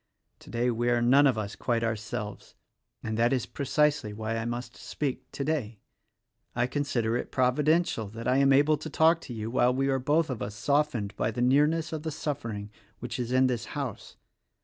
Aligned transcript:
Today, 0.39 0.71
we 0.71 0.89
are 0.89 0.99
none 0.99 1.27
of 1.27 1.37
us 1.37 1.55
quite 1.55 1.83
ourselves, 1.83 2.55
and 3.03 3.17
that 3.19 3.31
is 3.31 3.45
precisely 3.45 4.13
why 4.13 4.35
I 4.35 4.45
must 4.45 4.75
speak 4.75 5.31
today. 5.31 5.77
I 6.55 6.65
consider 6.65 7.15
it 7.17 7.31
providential 7.31 8.07
that 8.07 8.27
I 8.27 8.37
am 8.37 8.51
able 8.51 8.77
to 8.77 8.89
talk 8.89 9.21
to 9.21 9.33
you 9.35 9.51
while 9.51 9.75
we 9.75 9.89
are 9.89 9.99
both 9.99 10.31
of 10.31 10.41
us 10.41 10.55
softened 10.55 11.15
by 11.17 11.29
the 11.29 11.43
near 11.43 11.67
ness 11.67 11.93
of 11.93 12.01
the 12.01 12.09
suffering 12.09 12.71
which 12.97 13.19
is 13.19 13.31
in 13.31 13.45
this 13.45 13.65
house. 13.77 14.15